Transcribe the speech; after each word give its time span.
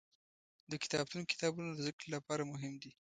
د 0.71 0.73
کتابتون 0.83 1.21
کتابونه 1.31 1.69
د 1.71 1.75
زده 1.81 1.91
کړې 1.97 2.07
لپاره 2.15 2.43
مهم 2.53 2.73
دي. 2.81 2.91